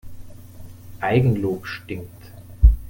Eigenlob 0.99 1.67
stinkt. 1.67 2.33